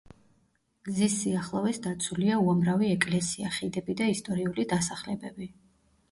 გზის 0.85 1.17
სიახლოვეს 1.23 1.77
დაცულია 1.83 2.37
უამრავი 2.45 2.89
ეკლესია, 2.93 3.51
ხიდები 3.57 3.95
და 3.99 4.07
ისტორიული 4.13 4.65
დასახლებები. 4.73 5.49